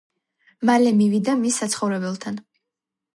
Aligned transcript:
მალე 0.69 0.93
მივიდა 1.01 1.35
მის 1.43 1.59
საცხოვრებელთან 1.63 2.41